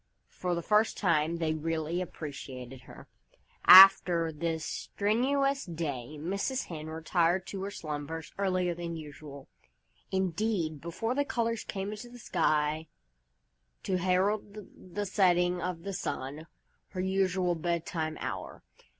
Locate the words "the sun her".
15.83-17.01